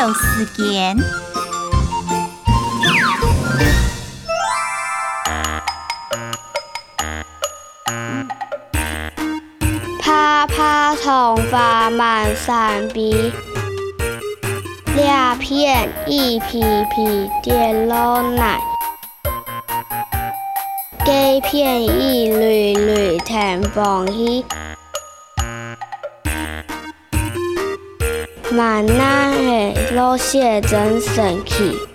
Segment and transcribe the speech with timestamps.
[0.00, 0.96] 有时间。
[10.00, 13.30] 啪啪头发满山壁，
[14.96, 16.62] 两片一皮
[16.94, 18.58] 皮跌落来，
[21.04, 24.46] 几片一缕缕天风起。
[28.56, 31.89] 万那的落雪真神奇。